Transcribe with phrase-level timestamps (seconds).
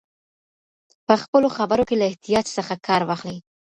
[1.05, 3.37] په خپلو خبرو کې له احتیاط څخه کار واخلئ.